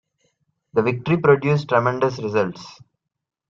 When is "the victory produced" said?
0.73-1.69